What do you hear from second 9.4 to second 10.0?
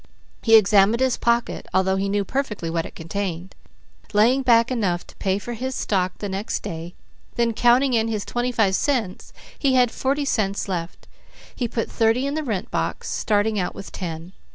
he had